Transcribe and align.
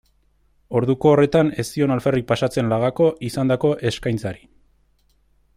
Orduko 0.79 1.11
horretan 1.15 1.51
ez 1.63 1.67
zion 1.67 1.93
alferrik 1.97 2.27
pasatzen 2.33 2.73
lagako 2.73 3.13
izandako 3.31 3.75
eskaintzari. 3.93 4.47